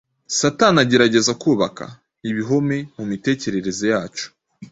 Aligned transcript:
Satani 0.39 0.77
agerageza 0.83 1.31
kubaka 1.41 1.85
“ibihome’’ 2.29 2.77
mu 2.95 3.03
mitekerereze 3.11 3.85
yacu, 3.93 4.25